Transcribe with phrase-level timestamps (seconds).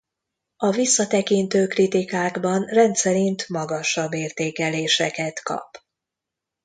[0.57, 5.77] A visszatekintő kritikákban rendszerint magasabb értékeléseket kap.